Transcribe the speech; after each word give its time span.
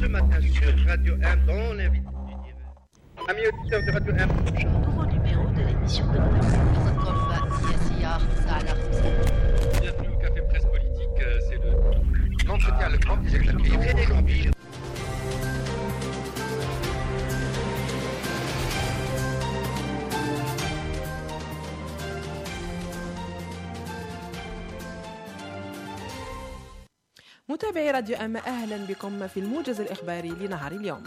ce 0.00 0.06
matin 0.06 0.40
sur 0.40 0.86
Radio 0.86 1.14
M 1.22 1.44
dans 1.46 1.74
l'invité 1.74 2.06
d'univers. 2.26 2.72
Amis 3.28 3.42
auditeurs 3.52 3.82
de 3.84 3.92
Radio 3.92 4.14
M. 4.16 4.28
Nouveau 4.86 5.04
numéro 5.04 5.46
de 5.50 5.60
l'émission 5.60 6.06
de 6.06 6.18
Bienvenue 9.80 10.08
au 10.08 10.18
Café 10.18 10.40
Presse 10.48 10.64
Politique, 10.64 11.20
euh, 11.20 11.38
c'est 11.48 11.56
le... 11.56 11.70
L'entretien, 12.46 12.88
le 12.88 12.98
grand. 12.98 14.59
متابعي 27.60 27.90
راديو 27.90 28.16
أم 28.16 28.36
أهلا 28.36 28.76
بكم 28.76 29.28
في 29.28 29.40
الموجز 29.40 29.80
الإخباري 29.80 30.30
لنهار 30.30 30.72
اليوم. 30.72 31.02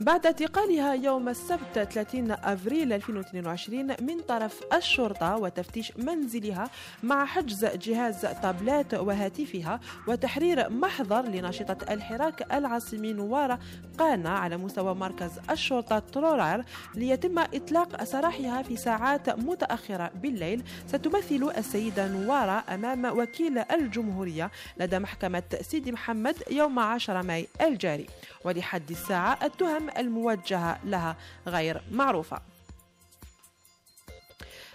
بعد 0.00 0.26
اعتقالها 0.26 0.94
يوم 0.94 1.28
السبت 1.28 1.88
30 1.92 2.30
أفريل 2.30 2.92
2022 2.92 3.86
من 3.86 4.20
طرف 4.28 4.60
الشرطة 4.74 5.36
وتفتيش 5.36 5.96
منزلها 5.96 6.70
مع 7.02 7.24
حجز 7.24 7.64
جهاز 7.64 8.20
تابلت 8.20 8.94
وهاتفها 8.94 9.80
وتحرير 10.06 10.70
محضر 10.70 11.22
لناشطه 11.22 11.92
الحراك 11.92 12.52
العاصمي 12.52 13.12
نوارة 13.12 13.58
قانا 13.98 14.30
على 14.30 14.56
مستوى 14.56 14.94
مركز 14.94 15.30
الشرطة 15.50 15.98
ترورار 15.98 16.64
ليتم 16.94 17.38
إطلاق 17.38 18.04
سراحها 18.04 18.62
في 18.62 18.76
ساعات 18.76 19.30
متأخرة 19.30 20.10
بالليل. 20.14 20.62
ستمثل 20.86 21.50
السيدة 21.58 22.08
نوارة 22.08 22.64
أمام 22.68 23.18
وكيل 23.18 23.58
الجمهورية 23.58 24.50
لدى 24.76 24.98
محكمة 24.98 25.42
سيدي 25.60 25.92
محمد 25.92 26.36
يوم 26.50 26.78
10 26.78 27.22
ماي 27.22 27.48
الجاري. 27.60 28.06
ولحد 28.44 28.90
الساعة 28.90 29.38
التهم 29.42 29.87
الموجهة 29.90 30.78
لها 30.84 31.16
غير 31.46 31.82
معروفة. 31.90 32.40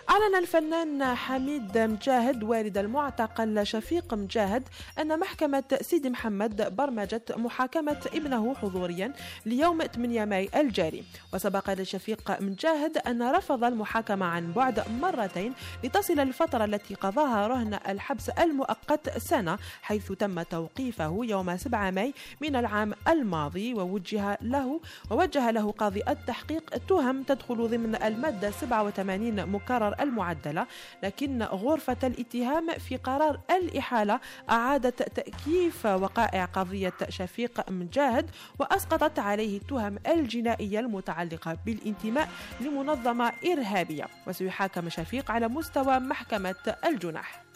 أعلن 0.09 0.35
الفنان 0.35 1.15
حميد 1.15 1.77
مجاهد 1.77 2.43
والد 2.43 2.77
المعتقل 2.77 3.67
شفيق 3.67 4.13
مجاهد 4.13 4.63
أن 4.99 5.19
محكمة 5.19 5.63
سيدي 5.81 6.09
محمد 6.09 6.75
برمجت 6.75 7.37
محاكمة 7.37 7.97
ابنه 8.13 8.55
حضوريا 8.55 9.13
ليوم 9.45 9.81
8 9.83 10.25
ماي 10.25 10.49
الجاري. 10.55 11.03
وسبق 11.33 11.69
لشفيق 11.73 12.41
مجاهد 12.41 12.97
أن 12.97 13.31
رفض 13.31 13.63
المحاكمة 13.63 14.25
عن 14.25 14.51
بعد 14.51 14.83
مرتين 15.01 15.53
لتصل 15.83 16.19
الفترة 16.19 16.65
التي 16.65 16.95
قضاها 16.95 17.47
رهن 17.47 17.79
الحبس 17.87 18.29
المؤقت 18.29 19.17
سنة 19.17 19.57
حيث 19.81 20.11
تم 20.11 20.41
توقيفه 20.41 21.19
يوم 21.23 21.57
7 21.57 21.91
ماي 21.91 22.13
من 22.41 22.55
العام 22.55 22.93
الماضي. 23.07 23.73
ووجه 23.73 24.37
له 24.41 24.79
ووجه 25.11 25.51
له 25.51 25.71
قاضي 25.71 26.01
التحقيق 26.07 26.77
تهم 26.89 27.23
تدخل 27.23 27.67
ضمن 27.67 27.95
المادة 27.95 28.51
87 28.51 29.45
مكرر 29.45 29.92
المعدلة 29.99 30.67
لكن 31.03 31.43
غرفة 31.43 31.97
الاتهام 32.03 32.71
في 32.73 32.97
قرار 32.97 33.39
الإحالة 33.51 34.19
أعادت 34.49 35.03
تأكيف 35.03 35.85
وقائع 35.85 36.45
قضية 36.45 36.93
شفيق 37.09 37.69
مجاهد 37.69 38.29
وأسقطت 38.59 39.19
عليه 39.19 39.57
التهم 39.57 39.97
الجنائية 40.07 40.79
المتعلقة 40.79 41.57
بالانتماء 41.65 42.29
لمنظمة 42.61 43.31
إرهابية. 43.45 44.07
وسيحاكم 44.27 44.89
شفيق 44.89 45.31
على 45.31 45.47
مستوى 45.47 45.99
محكمة 45.99 46.55
الجنح. 46.85 47.52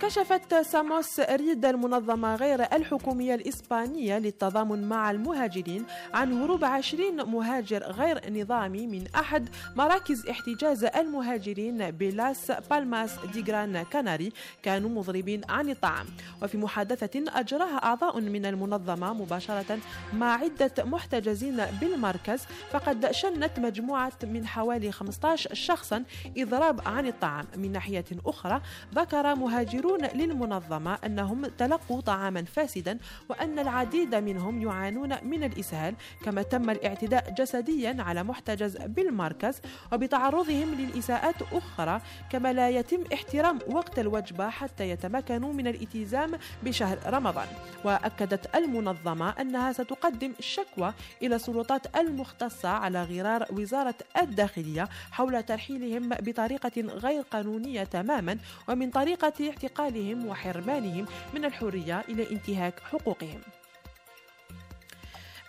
كشفت 0.00 0.54
Somos 0.54 1.20
Red 1.20 1.64
المنظمة 1.64 2.34
غير 2.34 2.62
الحكومية 2.62 3.34
الإسبانية 3.34 4.18
للتضامن 4.18 4.88
مع 4.88 5.10
المهاجرين 5.10 5.84
عن 6.14 6.42
هروب 6.42 6.64
عشرين 6.64 7.16
مهاجر 7.22 7.78
غير 7.82 8.20
نظامي 8.32 8.86
من 8.86 9.04
أحد 9.16 9.48
مراكز 9.76 10.26
احتجاز 10.26 10.84
المهاجرين 10.84 11.90
بلاس 11.90 12.52
بالماس 12.70 13.10
دي 13.32 13.42
جران 13.42 13.82
كاناري 13.82 14.32
كانوا 14.62 14.90
مضربين 14.90 15.40
عن 15.48 15.70
الطعام 15.70 16.06
وفي 16.42 16.58
محادثة 16.58 17.24
أجراها 17.40 17.76
أعضاء 17.84 18.20
من 18.20 18.46
المنظمة 18.46 19.12
مباشرة 19.14 19.78
مع 20.14 20.32
عدة 20.34 20.84
محتجزين 20.84 21.56
بالمركز 21.80 22.42
فقد 22.70 23.10
شنت 23.10 23.60
مجموعة 23.60 24.12
من 24.22 24.46
حوالي 24.46 24.92
15 24.92 25.54
شخصا 25.54 26.04
إضراب 26.38 26.80
عن 26.86 27.06
الطعام 27.06 27.44
من 27.56 27.72
ناحية 27.72 28.04
أخرى 28.26 28.60
ذكر 28.94 29.34
مهاجرون 29.34 29.83
يقولون 29.84 30.06
للمنظمة 30.14 30.98
أنهم 31.04 31.46
تلقوا 31.46 32.00
طعاما 32.00 32.44
فاسدا 32.44 32.98
وأن 33.28 33.58
العديد 33.58 34.14
منهم 34.14 34.62
يعانون 34.62 35.16
من 35.22 35.44
الإسهال 35.44 35.94
كما 36.24 36.42
تم 36.42 36.70
الاعتداء 36.70 37.30
جسديا 37.30 37.96
على 37.98 38.22
محتجز 38.22 38.76
بالمركز 38.76 39.60
وبتعرضهم 39.92 40.74
للإساءات 40.74 41.42
أخرى 41.52 42.00
كما 42.30 42.52
لا 42.52 42.70
يتم 42.70 43.04
احترام 43.12 43.58
وقت 43.68 43.98
الوجبة 43.98 44.48
حتى 44.50 44.90
يتمكنوا 44.90 45.52
من 45.52 45.66
الالتزام 45.66 46.30
بشهر 46.62 46.98
رمضان. 47.06 47.46
وأكدت 47.84 48.56
المنظمة 48.56 49.30
أنها 49.40 49.72
ستقدم 49.72 50.32
شكوى 50.40 50.92
إلى 51.22 51.36
السلطات 51.36 51.96
المختصة 51.96 52.68
على 52.68 53.02
غرار 53.02 53.46
وزارة 53.52 53.94
الداخلية 54.22 54.88
حول 55.10 55.42
ترحيلهم 55.42 56.08
بطريقة 56.08 56.80
غير 56.80 57.22
قانونية 57.22 57.84
تماما 57.84 58.38
ومن 58.68 58.90
طريقة 58.90 59.32
اعتقال 59.48 59.73
اعتقالهم 59.80 60.26
وحرمانهم 60.26 61.06
من 61.34 61.44
الحرية 61.44 62.00
إلى 62.00 62.30
انتهاك 62.30 62.74
حقوقهم. 62.80 63.40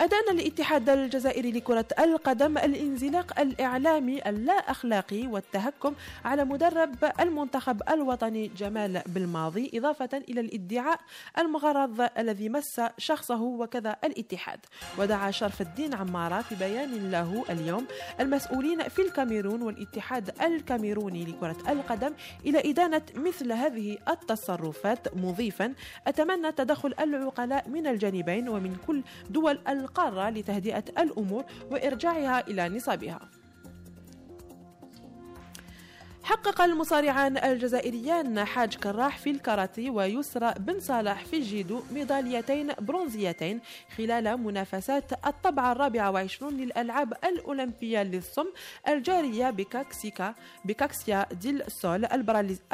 أدان 0.02 0.40
الاتحاد 0.40 0.90
الجزائري 0.90 1.52
لكرة 1.52 1.86
القدم 2.00 2.58
الانزلاق 2.58 3.40
الإعلامي 3.40 4.30
اللا 4.30 4.54
أخلاقي 4.54 5.28
والتهكم 5.28 5.94
على 6.26 6.46
مدرب 6.46 6.96
المنتخب 7.20 7.82
الوطني 7.90 8.48
جمال 8.58 9.02
بالماضي 9.08 9.72
إضافة 9.74 10.10
إلى 10.30 10.42
الادعاء 10.42 11.00
المغرض 11.38 12.10
الذي 12.18 12.50
مس 12.50 12.82
شخصه 12.98 13.42
وكذا 13.42 13.96
الاتحاد. 14.04 14.60
ودعا 14.98 15.32
شرف 15.32 15.62
الدين 15.62 15.94
عمارة 15.94 16.42
في 16.42 16.56
بيان 16.56 17.12
له 17.12 17.46
اليوم 17.50 17.86
المسؤولين 18.20 18.90
في 18.90 19.02
الكاميرون 19.02 19.62
والاتحاد 19.62 20.42
الكاميروني 20.42 21.26
لكرة 21.26 21.72
القدم 21.72 22.14
إلى 22.46 22.70
إدانة 22.70 23.02
مثل 23.16 23.52
هذه 23.52 23.98
التصرفات 24.10 25.16
مضيفا. 25.16 25.74
أتمنى 26.08 26.52
تدخل 26.52 26.94
العقلاء 27.00 27.70
من 27.70 27.88
الجانبين 27.88 28.50
ومن 28.50 28.76
كل 28.88 29.02
دول 29.30 29.60
القارة 29.96 30.30
لتهدئة 30.30 30.84
الأمور 30.98 31.44
وإرجاعها 31.72 32.48
إلى 32.48 32.70
نصابها. 32.70 33.20
حقق 36.26 36.62
المصارعان 36.62 37.38
الجزائريان 37.38 38.44
حاج 38.46 38.76
كراح 38.76 39.18
في 39.18 39.32
الكاراتيه 39.32 39.90
ويسرى 39.90 40.54
بن 40.60 40.80
صالح 40.80 41.26
في 41.26 41.38
الجيدو 41.38 41.82
ميداليتين 41.92 42.72
برونزيتين 42.80 43.60
خلال 43.98 44.38
منافسات 44.38 45.26
الطبعة 45.28 45.72
الرابعة 45.72 46.12
وعشرون 46.12 46.54
للألعاب 46.54 47.14
الأولمبية 47.24 48.04
للصم 48.04 48.46
الجارية 48.88 49.50
بكاكسيكا 49.50 50.34
بكاكسيا 50.66 51.26
ديل 51.42 51.64
سول 51.68 52.06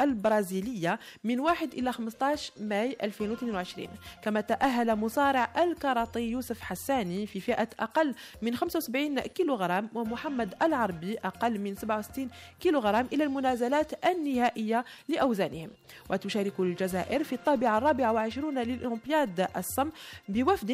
البرازيلية 0.00 0.98
من 1.24 1.40
1 1.40 1.74
إلى 1.74 1.92
15 1.92 2.52
ماي 2.60 2.96
2022 3.02 3.88
كما 4.22 4.40
تأهل 4.40 4.96
مصارع 4.96 5.48
الكاراتيه 5.62 6.32
يوسف 6.32 6.60
حساني 6.60 7.26
في 7.26 7.40
فئة 7.40 7.68
أقل 7.80 8.14
من 8.42 8.56
75 8.56 9.20
كيلوغرام 9.20 9.88
ومحمد 9.94 10.54
العربي 10.62 11.18
أقل 11.18 11.60
من 11.60 11.74
67 11.74 12.28
كيلوغرام 12.60 13.06
إلى 13.12 13.24
المنافسة 13.24 13.41
المنازلات 13.42 14.06
النهائية 14.06 14.84
لأوزانهم. 15.08 15.70
وتشارك 16.10 16.60
الجزائر 16.60 17.24
في 17.24 17.34
الطابعة 17.34 17.78
الرابعة 17.78 18.12
وعشرون 18.12 18.58
للأولمبياد 18.58 19.48
الصم 19.56 19.90
بوفد 20.28 20.70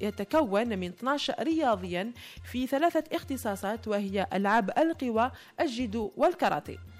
يتكون 0.00 0.78
من 0.78 0.88
12 0.88 1.34
رياضيا 1.40 2.12
في 2.52 2.66
ثلاثة 2.66 3.04
اختصاصات 3.12 3.88
وهي 3.88 4.26
ألعاب 4.32 4.70
القوى 4.78 5.30
الجيدو 5.60 6.10
والكاراتيه. 6.16 6.91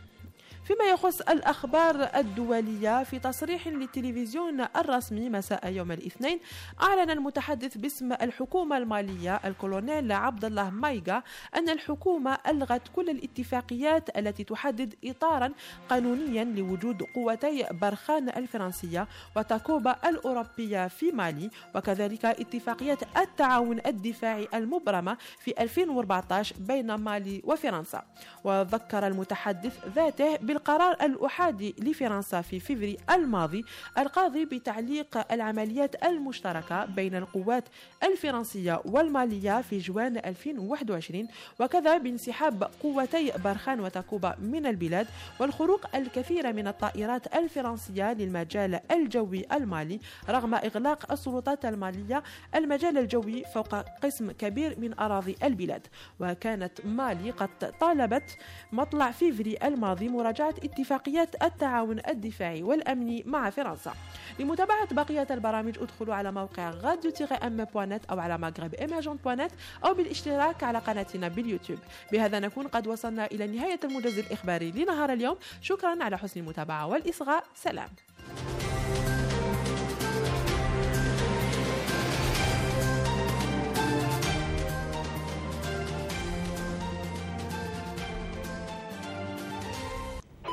فيما 0.64 0.84
يخص 0.84 1.20
الأخبار 1.20 2.10
الدولية 2.16 3.04
في 3.04 3.18
تصريح 3.18 3.68
للتلفزيون 3.68 4.60
الرسمي 4.60 5.28
مساء 5.30 5.72
يوم 5.72 5.92
الاثنين 5.92 6.40
أعلن 6.82 7.10
المتحدث 7.10 7.78
باسم 7.78 8.12
الحكومة 8.12 8.76
المالية 8.78 9.40
الكولونيل 9.44 10.12
عبد 10.12 10.44
الله 10.44 10.70
مايغا 10.70 11.22
أن 11.56 11.68
الحكومة 11.68 12.38
ألغت 12.48 12.82
كل 12.96 13.10
الاتفاقيات 13.10 14.18
التي 14.18 14.44
تحدد 14.44 14.94
إطارا 15.04 15.52
قانونيا 15.88 16.44
لوجود 16.44 17.02
قوتي 17.02 17.66
برخان 17.70 18.28
الفرنسية 18.28 19.08
وتاكوبا 19.36 19.96
الأوروبية 20.08 20.88
في 20.88 21.10
مالي 21.12 21.50
وكذلك 21.74 22.24
اتفاقية 22.24 22.98
التعاون 23.16 23.80
الدفاعي 23.86 24.48
المبرمة 24.54 25.16
في 25.38 25.54
2014 25.62 26.56
بين 26.58 26.94
مالي 26.94 27.42
وفرنسا. 27.44 28.02
وذكر 28.44 29.06
المتحدث 29.06 29.88
ذاته 29.94 30.36
بالقرار 30.52 30.96
الأحادي 31.02 31.74
لفرنسا 31.78 32.40
في 32.40 32.60
فيفري 32.60 32.96
الماضي 33.10 33.64
القاضي 33.98 34.44
بتعليق 34.44 35.32
العمليات 35.32 36.04
المشتركة 36.04 36.84
بين 36.84 37.14
القوات 37.14 37.64
الفرنسية 38.02 38.82
والمالية 38.84 39.60
في 39.62 39.78
جوان 39.78 40.16
2021 40.16 41.28
وكذا 41.60 41.98
بانسحاب 41.98 42.70
قوتي 42.82 43.32
برخان 43.44 43.80
وتاكوبا 43.80 44.36
من 44.38 44.66
البلاد 44.66 45.06
والخروق 45.40 45.80
الكثير 45.94 46.52
من 46.52 46.68
الطائرات 46.68 47.34
الفرنسية 47.36 48.12
للمجال 48.12 48.80
الجوي 48.90 49.44
المالي 49.52 50.00
رغم 50.28 50.54
إغلاق 50.54 51.12
السلطات 51.12 51.64
المالية 51.64 52.22
المجال 52.54 52.98
الجوي 52.98 53.44
فوق 53.54 53.74
قسم 53.74 54.30
كبير 54.30 54.80
من 54.80 54.98
أراضي 54.98 55.36
البلاد. 55.42 55.86
وكانت 56.20 56.86
مالي 56.86 57.30
قد 57.30 57.72
طالبت 57.80 58.36
مطلع 58.72 59.10
فيفري 59.10 59.58
الماضي 59.64 60.08
مراجعة 60.08 60.41
اتفاقيات 60.48 61.42
التعاون 61.42 62.00
الدفاعي 62.08 62.62
والأمني 62.62 63.22
مع 63.26 63.50
فرنسا. 63.50 63.94
لمتابعة 64.38 64.94
بقية 64.94 65.26
البرامج 65.30 65.78
ادخلوا 65.78 66.14
على 66.14 66.32
موقع 66.32 66.72
تيغي 66.94 67.36
ام 67.36 67.64
point 67.64 68.04
أو 68.04 68.20
على 68.20 68.38
Maghreb 68.38 68.74
Emergent 68.74 69.16
point 69.16 69.50
أو 69.84 69.94
بالاشتراك 69.94 70.62
على 70.62 70.78
قناتنا 70.78 71.28
باليوتيوب. 71.28 71.78
بهذا 72.12 72.38
نكون 72.38 72.68
قد 72.68 72.86
وصلنا 72.86 73.26
إلى 73.26 73.46
نهاية 73.46 73.80
الموجز 73.84 74.18
الإخباري 74.18 74.70
لنهار 74.70 75.12
اليوم. 75.12 75.36
شكرا 75.60 76.04
على 76.04 76.18
حسن 76.18 76.40
المتابعة 76.40 76.86
والإصغاء. 76.86 77.44
سلام. 77.54 77.88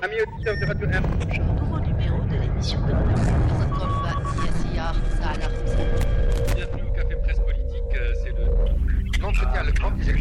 Amis 0.02 0.16
auditeurs 0.22 0.56
de 0.58 0.66
Radio 0.66 0.88
R. 0.88 1.02
Bonjour, 1.26 1.46
nouveau 1.56 1.80
numéro 1.80 2.22
de 2.24 2.36
l'émission 2.40 2.80
de 2.80 2.94
Bienvenue 6.56 6.84
au 6.88 6.94
Café 6.94 7.16
Presse 7.22 7.40
Politique, 7.40 7.84
euh, 7.96 8.14
c'est 8.24 8.30
le... 8.30 8.46
Non, 9.22 9.34
je 9.34 9.42
tiens 9.42 9.60
à 9.60 9.64
le 9.64 9.74
grand 9.74 9.92
plaisir 9.92 10.16